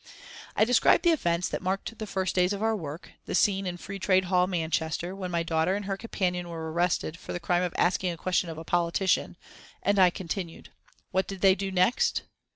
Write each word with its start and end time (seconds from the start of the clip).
I 0.55 0.65
described 0.65 1.03
the 1.03 1.11
events 1.11 1.47
that 1.49 1.61
marked 1.61 1.95
the 1.99 2.07
first 2.07 2.33
days 2.33 2.53
of 2.53 2.63
our 2.63 2.75
work, 2.75 3.11
the 3.27 3.35
scene 3.35 3.67
in 3.67 3.77
Free 3.77 3.99
Trade 3.99 4.23
Hall, 4.33 4.47
Manchester, 4.47 5.15
when 5.15 5.29
my 5.29 5.43
daughter 5.43 5.75
and 5.75 5.85
her 5.85 5.95
companion 5.95 6.49
were 6.49 6.71
arrested 6.71 7.19
for 7.19 7.33
the 7.33 7.39
crime 7.39 7.61
of 7.61 7.75
asking 7.77 8.11
a 8.11 8.17
question 8.17 8.49
of 8.49 8.57
a 8.57 8.63
politician, 8.65 9.37
and 9.83 9.99
I 9.99 10.09
continued: 10.09 10.71
"What 11.11 11.27
did 11.27 11.41
they 11.41 11.53
do 11.53 11.69
next? 11.71 12.23